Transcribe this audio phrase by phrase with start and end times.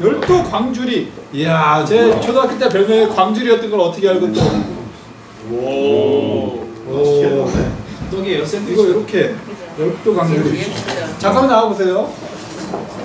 [0.00, 1.10] 열도 광주리.
[1.32, 4.40] 이야, 제 초등학교 때 별명이 광주리였던 걸 어떻게 알고 또.
[5.50, 6.66] 오.
[6.88, 7.50] 오.
[8.10, 9.34] 떡이에요 이거 이렇게
[9.78, 10.66] 열도 광주리.
[11.18, 12.12] 잠깐만 나와보세요.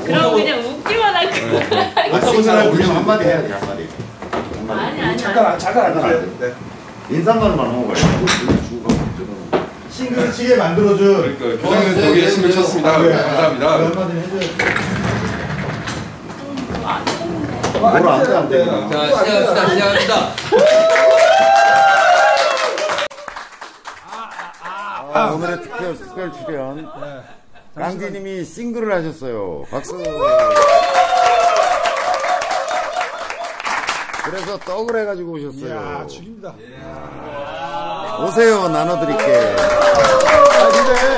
[0.05, 2.09] 그럼 그냥 웃기만 할 거야.
[2.12, 3.87] 맞는 사람 우리는 한마디 해야 돼 한마디.
[4.67, 5.17] 아니 아니.
[5.17, 6.23] 잠깐, 잠깐 앉으세요.
[6.39, 6.53] 네.
[7.10, 7.96] 인사말만 하고 가요.
[9.89, 11.37] 싱글 치게 만들어준.
[11.37, 12.92] 그러니까 교장님 여기에 힘을 쳤습니다.
[12.97, 15.01] 감사합니다.
[17.82, 18.38] 한마디 해줘요.
[18.38, 18.95] 어, 뭐라 안 돼, 안 돼.
[18.95, 19.70] 자, 시작합니다.
[19.70, 20.16] 시작합니다.
[25.13, 26.89] 아, 오늘의 특별, 특별 출연.
[27.75, 29.63] 깡디님이 싱글을 하셨어요.
[29.70, 29.98] 박수.
[34.23, 36.08] 그래서 떡을 해가지고 이야, 오셨어요.
[36.08, 36.53] 죽입니다.
[38.25, 39.55] 오세요, 나눠드릴게.
[39.58, 41.17] 아, 근데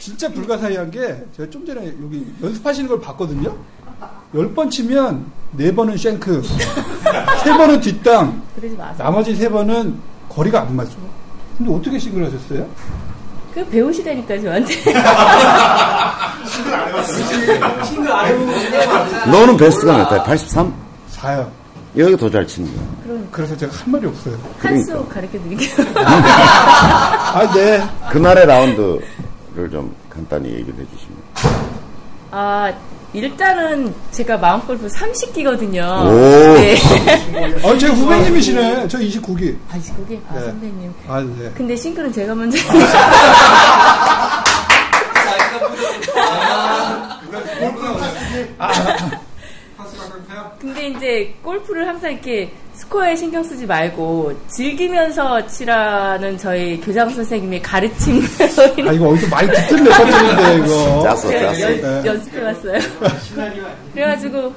[0.00, 3.56] 진짜 불가사의한 게 제가 좀 전에 여기 연습하시는 걸 봤거든요.
[4.34, 6.42] 열 번 치면 네 번은 쉔크,
[7.42, 8.96] 세 번은 뒷땅, 그러지 마세요.
[8.98, 9.94] 나머지 세 번은
[10.28, 10.96] 거리가 안 맞죠.
[11.56, 12.66] 근데 어떻게 싱글 하셨어요?
[13.54, 14.74] 그 배우시다니까 저한테.
[17.84, 20.22] 싱글 안 해보고 너는 베스트가 몇 달?
[20.24, 20.74] 83?
[21.08, 21.50] 사요.
[21.96, 23.18] 여기가 더 잘 치는 거야.
[23.30, 24.36] 그래서 제가 한 말이 없어요.
[24.58, 25.70] 한수 가르쳐 드릴게요.
[26.04, 27.82] 아, 네.
[28.10, 29.00] 그날의 라운드를
[29.70, 31.16] 좀 간단히 얘기를 해주시면.
[32.32, 32.70] 아
[33.16, 36.06] 일단은 제가 마음골프 30기거든요.
[36.06, 36.54] 오.
[36.54, 36.76] 네.
[37.64, 38.88] 아, 제 후배님이시네.
[38.88, 39.56] 저 29기.
[39.70, 40.40] 아 거기 아 네.
[40.44, 40.94] 선배님.
[41.08, 41.50] 아, 네.
[41.56, 42.58] 근데 싱글은 제가 먼저.
[50.66, 58.26] 근데 이제 골프를 항상 이렇게 스코어에 신경 쓰지 말고 즐기면서 치라는 저희 교장 선생님의 가르침으로
[58.88, 61.02] 아, 이거 어디서 많이 듣던 레퍼토리인데, 이거.
[61.04, 61.60] 짰어, 짰어.
[61.60, 62.02] 연, 네.
[62.04, 62.78] 연습해봤어요.
[63.94, 64.52] 그래가지고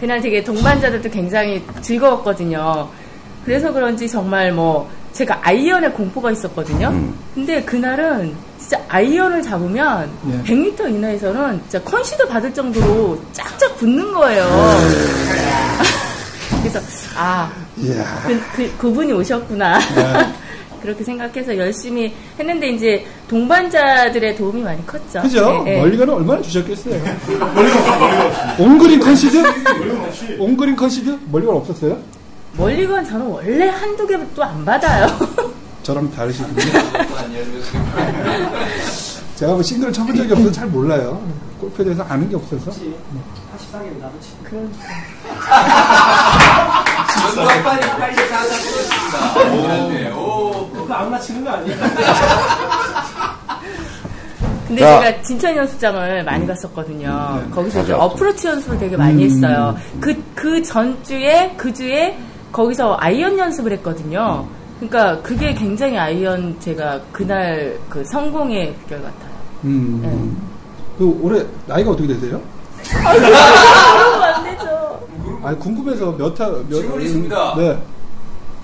[0.00, 2.86] 그날 되게 동반자들도 굉장히 즐거웠거든요.
[3.46, 6.88] 그래서 그런지 정말 뭐 제가 아이언에 공포가 있었거든요.
[6.88, 7.14] 음.
[7.34, 8.34] 근데 그날은
[8.66, 10.42] 진짜 아이언을 잡으면 예.
[10.42, 14.44] 100m 이내에서는 진짜 컨시드 받을 정도로 쫙쫙 붙는 거예요.
[16.62, 16.80] 그래서
[17.16, 18.04] 아 이야.
[18.26, 19.78] 그, 그, 그분이 오셨구나.
[19.78, 20.34] 네.
[20.82, 25.22] 그렇게 생각해서 열심히 했는데 이제 동반자들의 도움이 많이 컸죠.
[25.22, 25.62] 그죠?
[25.64, 25.80] 네, 네.
[25.80, 27.00] 멀리가는 얼마나 주셨겠어요?
[28.58, 29.42] 온그린 컨시드?
[30.40, 31.16] 온그린 컨시드?
[31.30, 31.96] 멀리가 없었어요?
[32.56, 35.06] 멀리건 저는 원래 한두 개도 안 받아요.
[35.86, 36.56] 저랑 다르시군요.
[39.36, 41.22] 제가 뭐 싱글을 쳐본 적이 없어서 잘 몰라요.
[41.60, 42.72] 골프에 대해서 아는 게 없어서.
[42.72, 44.72] 84개는 나도 치 그런
[47.14, 48.18] 전두환 빨리 84가
[49.38, 50.16] 끊었습니다.
[50.16, 50.68] 오.
[50.72, 51.76] 그거 안 맞히는 거 아니야?
[54.66, 55.00] 근데 자.
[55.00, 57.44] 제가 진천 연습장을 많이 갔었거든요.
[57.54, 57.92] 거기서 이제.
[57.92, 59.76] 어프로치 연습을 되게 많이 했어요.
[60.00, 62.18] 그, 그 전주에, 그 주에
[62.50, 64.48] 거기서 아이언 연습을 했거든요.
[64.78, 69.30] 그러니까 그게 굉장히 아이언 제가 그날 그 성공의 비결 같아요.
[69.64, 70.00] 음.
[70.02, 70.42] 네.
[70.98, 72.40] 그 올해 나이가 어떻게 되세요?
[72.88, 73.34] 그러면
[74.22, 75.00] 안 되죠.
[75.42, 76.70] 아 궁금해서 몇 타, 몇.
[76.70, 77.54] 질문 있습니다.
[77.56, 77.78] 네.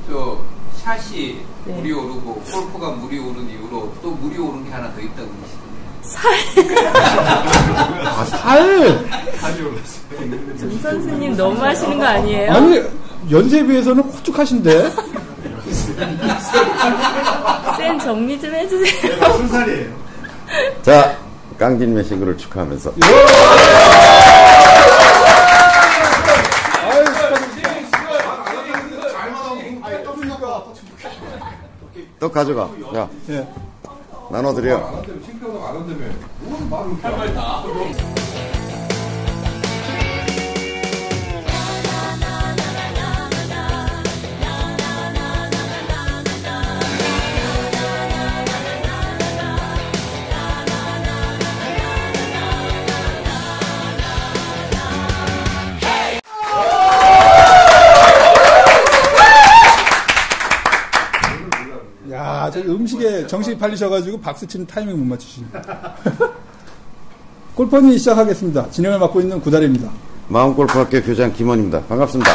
[0.08, 0.38] 저
[0.76, 1.74] 샷이 네.
[1.74, 5.72] 물이 오르고 골프가 물이 오른 이후로 또 물이 오른 게 하나 더 있다고 그러시던데.
[8.04, 9.08] 아, 살!
[10.58, 12.52] 정 선수님 너무 하시는 거 아니에요?
[12.52, 12.82] 아니,
[13.30, 14.90] 연세에 비해서는 호축하신데?
[17.78, 19.12] 쌤 정리 좀 해주세요.
[20.82, 21.16] 자,
[21.58, 22.92] 깡디님의 싱글을 축하하면서.
[22.94, 23.92] 축하드립니다.
[32.18, 32.70] 떡 가져가.
[32.94, 33.46] 야, 예.
[34.30, 35.02] 나눠드려.
[62.68, 65.46] 음식에 정신이 팔리셔가지고 박수 치는 타이밍 못 맞추시네.
[67.54, 68.70] 골프 허니 시작하겠습니다.
[68.70, 69.90] 진행을 맡고 있는 구달입니다.
[70.28, 71.82] 마음골프학교 교장 김원입니다.
[71.82, 72.32] 반갑습니다.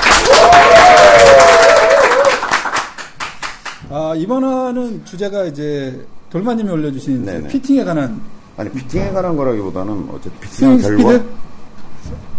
[3.89, 7.47] 아, 이번 화는 주제가 이제 돌마님이 올려주신 네네.
[7.47, 8.21] 피팅에 관한
[8.57, 11.11] 아니, 피팅에 관한 거라기보다는 어쨌든 피팅한 결과.
[11.11, 11.25] 스피드?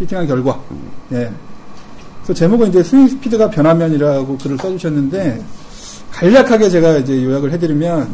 [0.00, 0.61] 피팅한 결과.
[1.12, 1.31] 예.
[2.23, 5.40] 그래서 제목은 이제 스윙 스피드가 변화면이라고 글을 써주셨는데,
[6.19, 8.09] 간략하게 제가 이제 요약을 해드리면,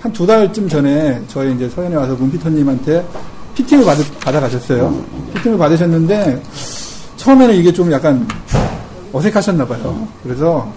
[0.00, 3.04] 한 두 달쯤 전에 저희 이제 서현에 와서 문피터님한테
[3.56, 4.94] 피팅을 받, 받아 가셨어요.
[5.34, 6.40] 피팅을 받으셨는데,
[7.16, 8.26] 처음에는 이게 좀 약간
[9.12, 10.06] 어색하셨나 봐요.
[10.22, 10.70] 그래서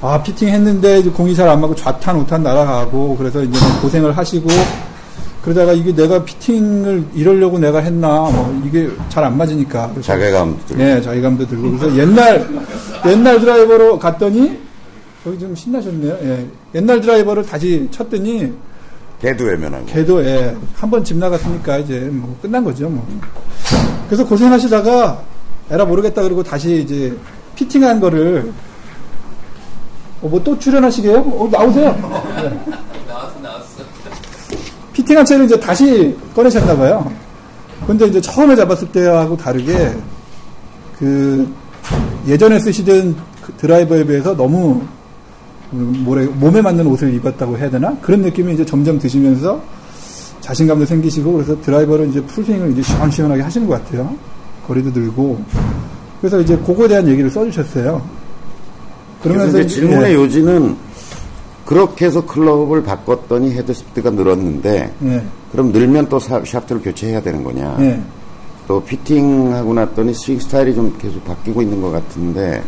[0.00, 4.48] 아 피팅 했는데 공이 잘 안 맞고 좌탄 우탄 날아가고 그래서 이제 뭐 고생을 하시고
[5.42, 10.82] 그러다가 이게 내가 피팅을 이러려고 내가 했나 뭐 이게 잘 안 맞으니까 그래서 자괴감 들고.
[10.84, 11.78] 예, 자기감도 들고.
[11.78, 12.48] 그래서 옛날,
[13.06, 14.56] 옛날 드라이버로 갔더니,
[15.24, 16.12] 저기 좀 신나셨네요.
[16.22, 16.46] 예.
[16.74, 18.52] 옛날 드라이버를 다시 쳤더니,
[19.20, 19.86] 개도 외면하고.
[19.86, 23.06] 걔도, 예, 한 번 집 나갔으니까 이제 뭐 끝난 거죠, 뭐.
[24.06, 25.22] 그래서 고생하시다가,
[25.70, 27.16] 에라 모르겠다 그러고 다시 이제
[27.56, 28.52] 피팅한 거를,
[30.22, 31.16] 어, 뭐 또 출연하시게요?
[31.18, 31.88] 어, 나오세요.
[32.38, 33.08] 예.
[33.08, 33.66] 나왔어, 나왔어.
[34.92, 37.12] 피팅한 채를 이제 다시 꺼내셨나 봐요.
[37.86, 39.92] 근데 이제 처음에 잡았을 때하고 다르게,
[40.98, 41.52] 그,
[42.26, 44.88] 예전에 쓰시던 그 드라이버에 비해서 너무, 음,
[45.70, 47.94] 뭐래, 몸에 맞는 옷을 입었다고 해야 되나?
[48.00, 49.60] 그런 느낌이 이제 점점 드시면서
[50.40, 54.14] 자신감도 생기시고, 그래서 드라이버를 이제 풀스윙을 이제 시원시원하게 하시는 것 같아요.
[54.66, 55.42] 거리도 늘고.
[56.20, 58.00] 그래서 이제 그거에 대한 얘기를 써주셨어요.
[59.60, 60.76] 이제- 질문의 예, 요지는
[61.66, 65.22] 그렇게 해서 클럽을 바꿨더니 헤드 스피드가 늘었는데 예,
[65.52, 67.76] 그럼 늘면 또 사- 샤프트를 교체해야 되는 거냐?
[67.80, 68.00] 예.
[68.66, 72.62] 또 피팅하고 났더니 스윙 스타일이 좀 계속 바뀌고 있는 것 같은데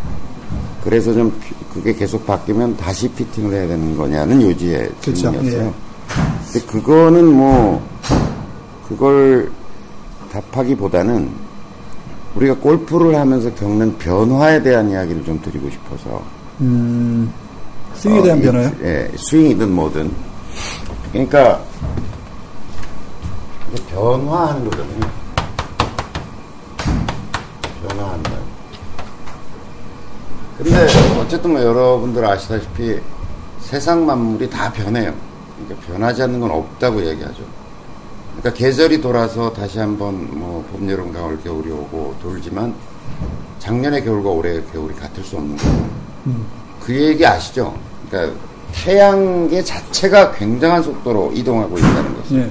[0.84, 5.66] 그래서 좀 피- 그게 계속 바뀌면 다시 피팅을 해야 되는 거냐는 요지의 질문이었어요.
[5.66, 5.72] 예.
[6.52, 7.82] 근데 그거는 뭐
[8.88, 9.50] 그걸
[10.32, 11.30] 답하기보다는
[12.34, 16.22] 우리가 골프를 하면서 겪는 변화에 대한 이야기를 좀 드리고 싶어서
[16.60, 17.32] 음,
[17.94, 18.72] 스윙에 어, 대한 이- 변화요?
[18.82, 20.10] 예, 스윙이든 뭐든.
[21.12, 21.60] 그러니까
[23.90, 25.10] 변화하는 거거든요.
[27.88, 28.30] 변화하는 거.
[30.62, 30.86] 근데
[31.18, 33.00] 어쨌든 뭐 여러분들 아시다시피
[33.60, 35.14] 세상 만물이 다 변해요.
[35.56, 37.42] 그러니까 변하지 않는 건 없다고 얘기하죠.
[38.36, 42.74] 그러니까 계절이 돌아서 다시 한번 뭐 봄, 여름, 가을, 겨울이 오고 돌지만
[43.58, 45.88] 작년의 겨울과 올해의 겨울이 같을 수 없는 거예요.
[46.80, 47.74] 그 얘기 아시죠?
[48.10, 48.38] 그러니까
[48.72, 52.36] 태양계 자체가 굉장한 속도로 이동하고 있다는 거죠.
[52.36, 52.50] 예.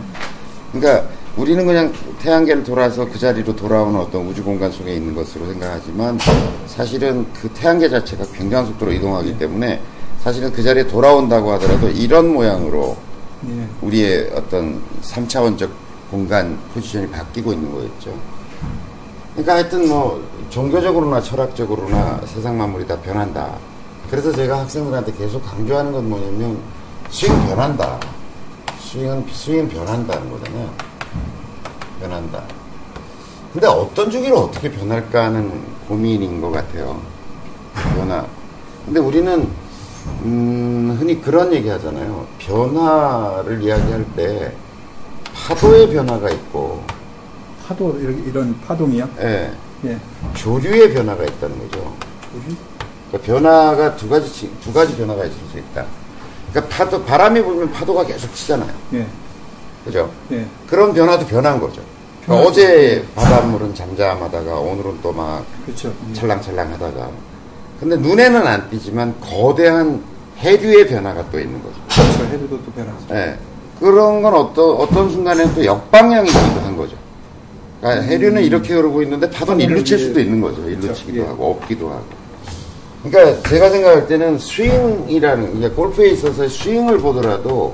[0.72, 1.08] 그러니까
[1.38, 6.20] 우리는 그냥 태양계를 돌아서 그 자리로 돌아오는 어떤 우주 공간 속에 있는 것으로 생각하지만
[6.68, 9.82] 사실은 그 태양계 자체가 굉장한 속도로 이동하기 때문에
[10.22, 12.98] 사실은 그 자리에 돌아온다고 하더라도 이런 모양으로
[13.48, 13.68] 예.
[13.82, 15.70] 우리의 어떤 3차원적
[16.12, 18.14] 공간 포지션이 바뀌고 있는 거겠죠.
[19.32, 23.58] 그러니까 하여튼 뭐 종교적으로나 철학적으로나 세상 만물이 다 변한다.
[24.10, 26.58] 그래서 제가 학생들한테 계속 강조하는 건 뭐냐면
[27.10, 27.98] 스윙 변한다.
[28.82, 30.89] 스윙은 스윙 변한다는 거잖아요.
[32.00, 32.44] 변한다.
[33.54, 37.02] 근데 어떤 주기로 어떻게 변할까 하는 고민인 것 같아요.
[37.96, 38.26] 변화.
[38.86, 39.48] 근데 우리는
[40.24, 42.26] 음, 흔히 그런 얘기 하잖아요.
[42.40, 44.54] 변화를 이야기할 때
[45.34, 46.84] 파도의 변화가 있고,
[47.68, 49.10] 파도, 이런, 이런 파동이요?
[49.22, 49.52] 예,
[49.86, 49.98] 예.
[50.36, 51.94] 조류의 변화가 있다는 거죠.
[53.12, 55.86] 그러니까 변화가 두 가지, 치- 두 가지 변화가 있을 수 있다.
[56.52, 58.72] 그러니까 파도, 바람이 불면 파도가 계속 치잖아요.
[58.94, 59.08] 예.
[59.86, 60.10] 그죠?
[60.32, 60.46] 예.
[60.68, 61.82] 그런 변화도 변한 거죠.
[62.24, 65.94] 그러니까 어제 바닷물은 잠잠하다가 오늘은 또막 그렇죠.
[66.10, 66.14] 예.
[66.14, 67.10] 찰랑찰랑 하다가.
[67.80, 70.04] 근데 눈에는 안 띄지만 거대한
[70.40, 71.76] 해류의 변화가 또 있는 거죠.
[71.90, 72.34] 그렇죠.
[72.34, 73.06] 해도도 또 변하죠.
[73.12, 73.38] 예.
[73.80, 76.96] 그런 건 어떤, 어떤 순간에는 또 역방향이기도 한 거죠.
[77.80, 80.62] 그러니까 해류는 이렇게 흐르고 있는데 파도는 일로 칠 수도 있는 거죠.
[80.68, 81.00] 일로 그렇죠.
[81.00, 81.26] 치기도 예.
[81.26, 82.04] 하고, 없기도 하고.
[83.04, 87.74] 그러니까 제가 생각할 때는 스윙이라는, 이게 골프에 있어서 스윙을 보더라도,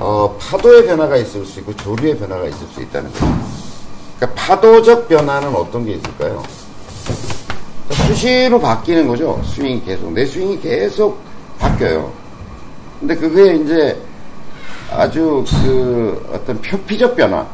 [0.00, 3.26] 어, 파도의 변화가 있을 수 있고, 조류의 변화가 있을 수 있다는 거죠.
[4.16, 6.42] 그러니까 파도적 변화는 어떤 게 있을까요?
[8.06, 9.40] 수시로 바뀌는 거죠.
[9.44, 10.12] 스윙이 계속.
[10.12, 11.20] 내 스윙이 계속
[11.58, 12.10] 바뀌어요.
[12.98, 14.00] 근데 그게 이제
[14.90, 17.46] 아주 그 어떤 표피적 변화.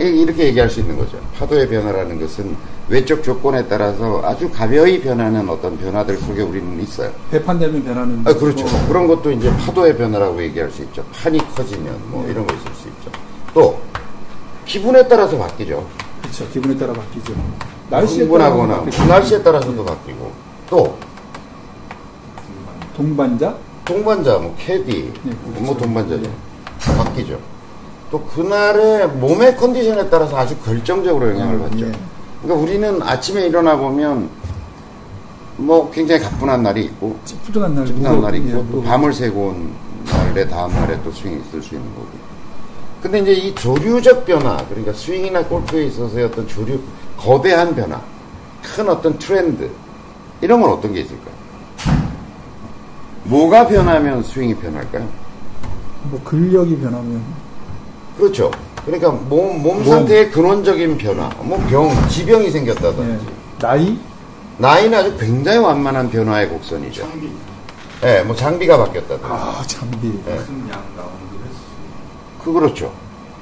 [0.00, 1.18] 이- 이렇게 얘기할 수 있는 거죠.
[1.38, 2.56] 파도의 변화라는 것은
[2.88, 7.10] 외적 조건에 따라서 아주 가벼이 변하는 어떤 변화들 속에 우리는 있어요.
[7.30, 8.20] 배판되면 변하는.
[8.24, 8.64] 아, 그렇죠.
[8.64, 8.86] 거고.
[8.88, 11.04] 그런 것도 이제 파도의 변화라고 얘기할 수 있죠.
[11.12, 13.10] 판이 커지면 뭐 이런 거 있을 수 있죠.
[13.54, 13.80] 또,
[14.64, 15.86] 기분에 따라서 바뀌죠.
[16.22, 16.48] 그렇죠.
[16.48, 17.32] 기분에 따라 바뀌죠.
[17.90, 19.04] 날씨에 따라 흥분하거나 바뀌죠.
[19.06, 20.32] 날씨에 따라서도 바뀌고
[20.68, 20.96] 또
[22.96, 23.56] 동반자?
[23.84, 25.60] 동반자 뭐 캐디 네, 그렇죠.
[25.64, 26.30] 뭐 동반자죠
[26.96, 27.38] 바뀌죠
[28.10, 31.92] 또 그날의 몸의 컨디션에 따라서 아주 결정적으로 영향을 음, 받죠 예.
[32.42, 34.28] 그러니까 우리는 아침에 일어나 보면
[35.56, 37.86] 뭐 굉장히 가뿐한 날이 있고 찌푸둥한 날.
[37.86, 39.72] 찌푸한 날이 있고 예, 또 밤을 새고 온
[40.06, 42.08] 날의 다음 날에 또 스윙이 있을 수 있는 거고
[43.02, 46.80] 근데 이제 이 조류적 변화 그러니까 스윙이나 골프에 있어서의 어떤 조류
[47.16, 48.00] 거대한 변화
[48.62, 49.70] 큰 어떤 트렌드
[50.40, 51.34] 이런 건 어떤 게 있을까요?
[53.24, 55.06] 뭐가 변하면 스윙이 변할까요?
[56.04, 57.22] 뭐 근력이 변하면.
[58.16, 58.50] 그렇죠.
[58.84, 59.84] 그러니까 몸, 몸 몸.
[59.84, 62.50] 상태의 근원적인 변화, 뭐 병, 지병이 예.
[62.50, 63.26] 생겼다든지,
[63.58, 63.98] 나이?
[64.58, 67.08] 나이는 아주 굉장히 완만한 변화의 곡선이죠.
[68.04, 69.24] 예, 뭐 장비가 바뀌었다든지.
[69.26, 70.08] 아, 장비.
[70.08, 70.34] 예.
[70.34, 71.60] 무슨 양 라운드 했어.
[72.44, 72.92] 그 그렇죠.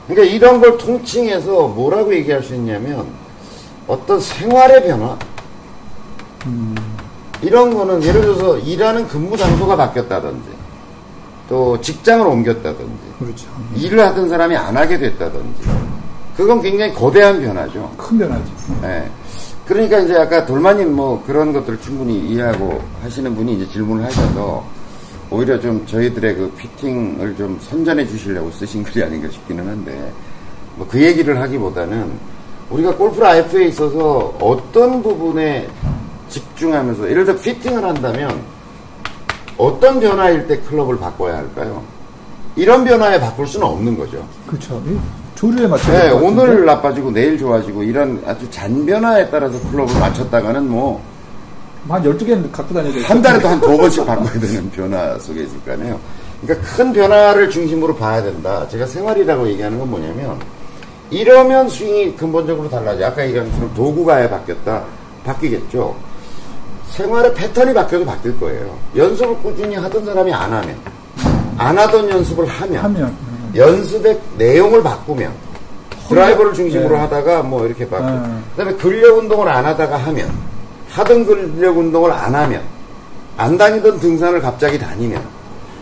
[0.07, 3.07] 그러니까 이런 걸 통칭해서 뭐라고 얘기할 수 있냐면
[3.87, 5.19] 어떤 생활의 변화
[7.43, 10.49] 이런 거는 예를 들어서 일하는 근무 장소가 바뀌었다든지
[11.49, 13.47] 또 직장을 옮겼다든지 그렇죠.
[13.76, 15.62] 일을 하던 사람이 안 하게 됐다든지
[16.37, 17.90] 그건 굉장히 거대한 변화죠.
[17.97, 18.45] 큰 변화죠.
[18.85, 19.11] 예.
[19.67, 24.64] 그러니까 이제 아까 돌마님 뭐 그런 것들을 충분히 이해하고 하시는 분이 이제 질문을 하셔서
[25.31, 30.12] 오히려 좀 저희들의 그 피팅을 좀 선전해 주시려고 쓰신 글이 아닌가 싶기는 한데
[30.76, 32.12] 뭐 그 얘기를 하기보다는
[32.71, 35.69] 우리가 골프 라이프에 있어서 어떤 부분에
[36.28, 38.40] 집중하면서 예를 들어 피팅을 한다면
[39.59, 41.83] 어떤 변화일 때 클럽을 바꿔야 할까요?
[42.57, 44.25] 이런 변화에 바꿀 수는 없는 거죠.
[44.47, 44.83] 그렇죠.
[44.87, 44.97] 이
[45.35, 45.93] 조류에 맞춰.
[45.93, 52.93] 네, 오늘 나빠지고 내일 좋아지고 이런 아주 잔변화에 따라서 클럽을 맞췄다가는 뭐한한 12개 갖고 다녀야
[52.93, 53.03] 돼.
[53.23, 55.99] 달에도 한 두 번씩 바꿔야 되는 변화 속에 있을 거 아니에요.
[56.43, 58.67] 그러니까 큰 변화를 중심으로 봐야 된다.
[58.69, 60.38] 제가 생활이라고 얘기하는 건 뭐냐면
[61.11, 63.07] 이러면 스윙이 근본적으로 달라져.
[63.07, 64.83] 아까 얘기한 것처럼 도구가 아예 바뀌었다.
[65.25, 65.95] 바뀌겠죠.
[66.90, 68.76] 생활의 패턴이 바뀌어도 바뀔 거예요.
[68.97, 70.76] 연습을 꾸준히 하던 사람이 안 하면
[71.57, 73.02] 안 하던 연습을 하면 하면.
[73.04, 73.52] 음.
[73.57, 75.33] 연습의 내용을 바꾸면
[76.09, 77.00] 드라이버를 중심으로 네.
[77.02, 78.45] 하다가 뭐 이렇게 바꾸고 음.
[78.57, 80.30] 그다음에 근력 운동을 안 하다가 하면
[80.90, 82.62] 하던 근력 운동을 안 하면
[83.37, 85.23] 안 다니던 등산을 갑자기 다니면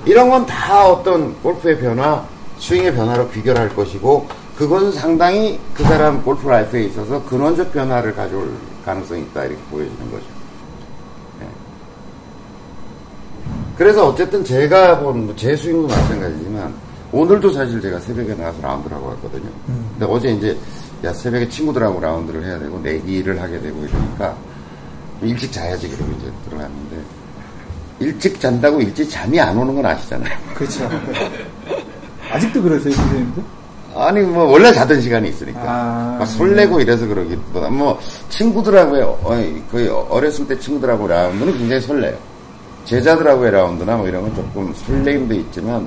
[0.05, 2.25] 이런 건 다 어떤 골프의 변화,
[2.59, 8.51] 스윙의 변화로 귀결할 것이고 그건 상당히 그 사람 골프 라이프에 있어서 근원적 변화를 가져올
[8.85, 10.25] 가능성이 있다 이렇게 보여지는 거죠.
[11.41, 11.47] 네.
[13.77, 16.75] 그래서 어쨌든 제가 본제 스윙도 마찬가지지만
[17.13, 19.49] 오늘도 사실 제가 새벽에 나가서 라운드를 하고 왔거든요.
[19.67, 20.57] 근데 어제 이제
[21.05, 24.35] 야 새벽에 친구들하고 라운드를 해야 되고 내기를 하게 되고 이러니까
[25.23, 26.97] 일찍 자야지 그러고 이제 들어갔는데
[28.01, 30.37] 일찍 잔다고 일찍 잠이 안 오는 건 아시잖아요.
[30.55, 30.89] 그렇죠.
[32.33, 33.43] 아직도 그러세요, 선생님도?
[33.95, 39.19] 아니 뭐 원래 자던 시간이 있으니까 아, 막 설레고 이래서 그러기보다 뭐 친구들하고의 어,
[39.71, 42.17] 거의 어렸을 때 친구들하고 라운드는 굉장히 설레요.
[42.87, 45.87] 제자들하고의 라운드나 뭐 이런 건 조금 설레임도 있지만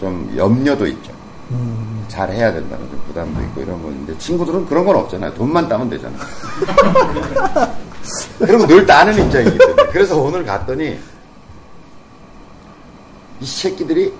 [0.00, 1.12] 좀 염려도 있죠.
[1.50, 2.04] 음.
[2.08, 5.34] 잘 해야 된다는 좀 부담도 있고 이런 건데 친구들은 그런 건 없잖아요.
[5.34, 6.18] 돈만 따면 되잖아요.
[8.38, 10.98] 그리고 늘 따는 입장이기 때문에 그래서 오늘 갔더니
[13.40, 14.12] 이 새끼들이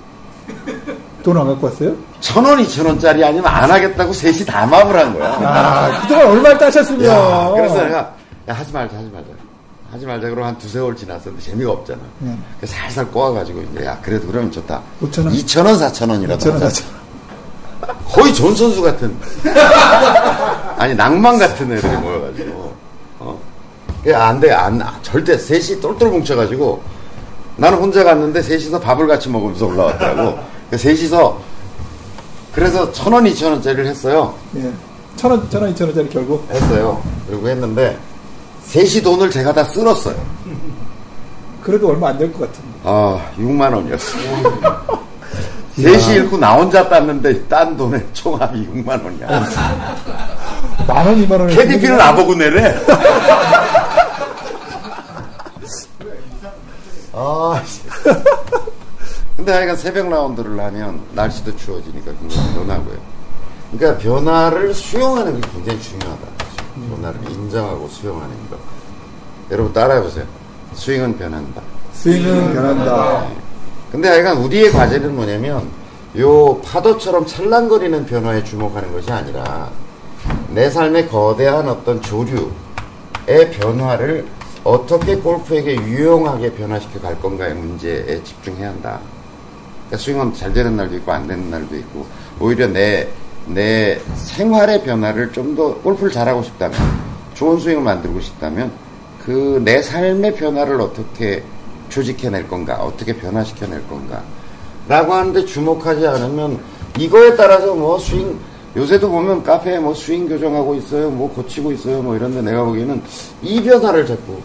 [1.22, 1.94] 돈 안 갖고 왔어요?
[2.20, 5.28] 천 원, 이천 원짜리 아니면 안 하겠다고 셋이 다 마음을 한 거야.
[5.40, 7.04] 아, 그동안 얼마를 따셨으면.
[7.04, 7.98] 야, 그래서 내가,
[8.48, 9.30] 야, 하지 말자, 하지 말자.
[9.92, 10.30] 하지 말자.
[10.30, 12.00] 그러고 한 두세 월 지났었는데 재미가 없잖아.
[12.20, 12.34] 네.
[12.58, 14.80] 그래서 살살 꼬아가지고, 이제, 야, 그래도 그러면 좋다.
[15.02, 15.34] 오천 원?
[15.34, 16.38] 이천 원, 사천 원이라도.
[16.40, 16.66] 저는 하자.
[16.66, 16.84] 하죠.
[18.08, 19.14] 거의 존 선수 같은.
[20.78, 22.74] 아니, 낭만 같은 애들이 모여가지고.
[23.18, 23.40] 어.
[24.14, 26.82] 안 돼, 안, 절대 셋이 똘똘 뭉쳐가지고,
[27.56, 30.38] 나는 혼자 갔는데 셋이서 밥을 같이 먹으면서 올라왔더라고.
[30.70, 31.38] 그 셋이서,
[32.54, 34.34] 그래서 천 원, 이천 원짜리를 했어요.
[34.56, 34.72] 예.
[35.16, 36.48] 천 원, 천 원, 이천 원짜리 결국.
[36.50, 37.02] 했어요.
[37.28, 37.98] 그리고 했는데,
[38.72, 40.16] 셋이 돈을 제가 다 쓸었어요.
[41.62, 42.68] 그래도 얼마 안 될 것 같은데.
[42.84, 45.02] 아, 6만 원이었어요.
[45.76, 49.28] 셋이 잃고 나 혼자 땄는데, 딴 돈의 총합이 6만 원이야.
[50.88, 51.48] 만 원, 이만 원.
[51.50, 52.74] KDP는 나보고 내래.
[57.12, 57.80] 아, 씨.
[59.36, 62.96] 근데 하여간 새벽 라운드를 하면 날씨도 추워지니까 굉장히 변하고요.
[63.72, 66.31] 그러니까 변화를 수용하는 게 굉장히 중요하다.
[66.88, 68.56] 변화를 인정하고 수용하는 거.
[69.50, 70.24] 여러분 따라해보세요.
[70.74, 71.60] 스윙은 변한다.
[71.92, 73.26] 스윙은 변한다.
[73.90, 75.68] 근데 하여간 우리의 과제는 뭐냐면
[76.18, 79.70] 요 파도처럼 찰랑거리는 변화에 주목하는 것이 아니라
[80.50, 84.26] 내 삶의 거대한 어떤 조류의 변화를
[84.64, 89.00] 어떻게 골프에게 유용하게 변화시켜 갈 건가의 문제에 집중해야 한다.
[89.88, 92.06] 그러니까 스윙은 잘 되는 날도 있고 안 되는 날도 있고
[92.38, 93.08] 오히려 내,
[93.46, 96.78] 내 생활의 변화를 좀 더 골프를 잘하고 싶다면
[97.34, 98.70] 좋은 스윙을 만들고 싶다면
[99.24, 101.42] 그 내 삶의 변화를 어떻게
[101.88, 104.22] 조직해낼 건가 어떻게 변화시켜낼 건가
[104.88, 106.58] 라고 하는데 주목하지 않으면
[106.98, 108.38] 이거에 따라서 뭐 스윙
[108.76, 113.02] 요새도 보면 카페에 뭐 스윙 교정하고 있어요 뭐 고치고 있어요 뭐 이런데 내가 보기에는
[113.42, 114.38] 이 변화를 자꾸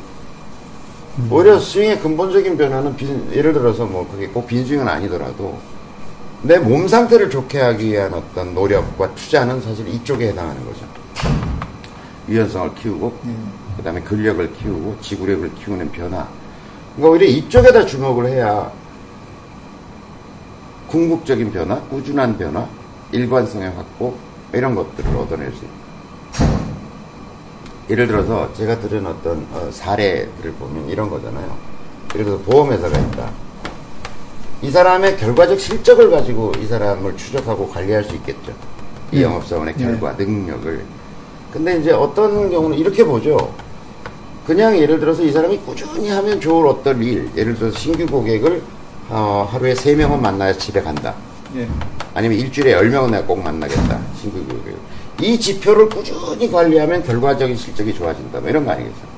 [1.32, 5.58] 오히려 스윙의 근본적인 변화는 빈- 예를 들어서 뭐 그게 꼭 빈 스윙은 아니더라도
[6.44, 10.86] 내 몸 상태를 좋게 하기 위한 어떤 노력과 투자는 사실 이쪽에 해당하는 거죠.
[12.30, 13.18] 유연성을 키우고
[13.78, 16.28] 그 다음에 근력을 키우고 지구력을 키우는 변화.
[16.96, 18.72] 그러니까 오히려 이쪽에다 주목을 해야
[20.88, 22.68] 궁극적인 변화, 꾸준한 변화,
[23.12, 24.16] 일관성의 확보
[24.54, 26.48] 이런 것들을 얻어낼 수 있다.
[27.90, 31.58] 예를 들어서 제가 들은 어떤 어, 사례들을 보면 이런 거잖아요.
[32.14, 33.32] 예를 들어서 보험회사가 있다.
[34.62, 38.54] 이 사람의 결과적 실적을 가지고 이 사람을 추적하고 관리할 수 있겠죠.
[39.12, 39.24] 이 네.
[39.24, 39.84] 영업사원의 네.
[39.84, 40.84] 결과, 능력을.
[41.54, 43.54] 근데 이제 어떤 경우는 이렇게 보죠.
[44.46, 48.62] 그냥 예를 들어서 이 사람이 꾸준히 하면 좋을 어떤 일, 예를 들어서 신규 고객을
[49.10, 51.14] 어, 하루에 세명은 만나야 집에 간다.
[51.56, 51.68] 예.
[52.14, 54.00] 아니면 일주일에 10명은 내가 꼭 만나겠다.
[54.20, 54.76] 신규 고객을.
[55.22, 58.40] 이 지표를 꾸준히 관리하면 결과적인 실적이 좋아진다.
[58.40, 59.18] 뭐 이런 거 아니겠어요?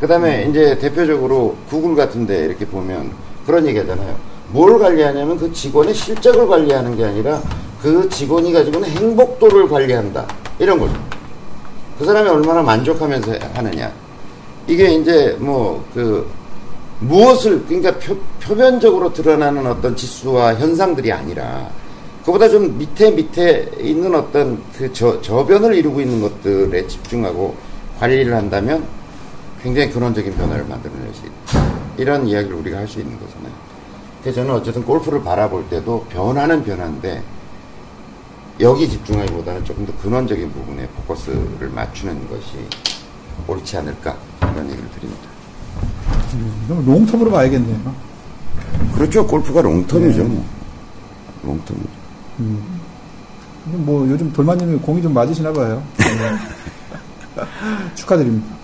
[0.00, 3.10] 그 다음에 이제 대표적으로 구글 같은데 이렇게 보면
[3.46, 4.33] 그런 얘기 하잖아요.
[4.54, 7.42] 뭘 관리하냐면 그 직원의 실적을 관리하는 게 아니라
[7.82, 10.24] 그 직원이 가지고 있는 행복도를 관리한다.
[10.60, 10.94] 이런 거죠.
[11.98, 13.92] 그 사람이 얼마나 만족하면서 하느냐.
[14.68, 16.24] 이게 이제 뭐 그
[17.00, 21.68] 무엇을 그러니까 표, 표면적으로 드러나는 어떤 지수와 현상들이 아니라
[22.24, 27.56] 그보다 좀 밑에 밑에 있는 어떤 그 저, 저변을 이루고 있는 것들에 집중하고
[27.98, 28.86] 관리를 한다면
[29.62, 31.64] 굉장히 근원적인 변화를 만들어낼 수 있다.
[31.98, 33.73] 이런 이야기를 우리가 할 수 있는 거잖아요.
[34.24, 37.22] 그래서 저는 어쨌든 골프를 바라볼 때도 변화는 변화인데
[38.58, 42.52] 여기 집중하기보다는 조금 더 근원적인 부분에 포커스를 맞추는 것이
[43.46, 45.28] 옳지 않을까 이런 얘기를 드립니다.
[46.66, 47.94] 그럼 롱텀으로 봐야겠네요.
[48.94, 49.26] 그렇죠.
[49.26, 50.22] 골프가 롱텀이죠.
[50.22, 50.46] 뭐.
[51.44, 51.86] 롱텀이죠.
[53.64, 55.82] 뭐 요즘 돌만님이 공이 좀 맞으시나 봐요.
[55.98, 57.44] 네.
[57.94, 58.54] 축하드립니다.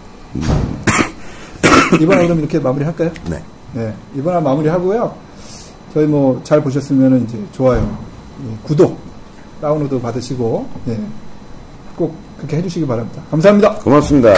[2.01, 3.13] 이번에 그럼 이렇게 마무리할까요?
[3.29, 3.43] 네.
[3.75, 5.30] 네, 이번에 마무리하고요.
[5.93, 7.81] 저희 뭐 잘 보셨으면 이제 좋아요,
[8.47, 8.99] 예, 구독,
[9.61, 10.99] 다운로드 받으시고 예,
[11.97, 13.23] 꼭 그렇게 해주시기 바랍니다.
[13.31, 13.75] 감사합니다.
[13.77, 14.33] 고맙습니다.